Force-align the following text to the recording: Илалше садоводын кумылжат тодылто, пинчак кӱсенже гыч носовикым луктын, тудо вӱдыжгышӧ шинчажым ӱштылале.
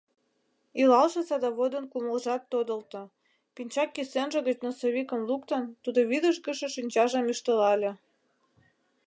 Илалше 0.81 1.21
садоводын 1.29 1.85
кумылжат 1.91 2.41
тодылто, 2.51 3.01
пинчак 3.55 3.89
кӱсенже 3.95 4.39
гыч 4.47 4.57
носовикым 4.65 5.21
луктын, 5.29 5.63
тудо 5.83 5.99
вӱдыжгышӧ 6.09 6.67
шинчажым 6.75 7.25
ӱштылале. 7.33 7.91